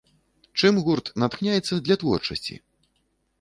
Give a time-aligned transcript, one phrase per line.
[0.61, 2.59] Чым гурт натхняецца для творчасці?